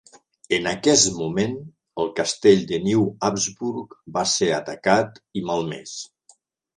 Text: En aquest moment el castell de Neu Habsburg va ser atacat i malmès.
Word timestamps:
En 0.55 0.67
aquest 0.69 1.09
moment 1.17 1.51
el 2.03 2.07
castell 2.19 2.63
de 2.71 2.79
Neu 2.85 3.03
Habsburg 3.27 3.93
va 4.15 4.23
ser 4.31 4.49
atacat 4.57 5.21
i 5.41 5.45
malmès. 5.51 5.93